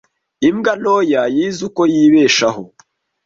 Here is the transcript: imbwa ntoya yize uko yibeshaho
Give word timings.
imbwa 0.49 0.71
ntoya 0.81 1.21
yize 1.35 1.61
uko 1.69 1.81
yibeshaho 1.93 2.61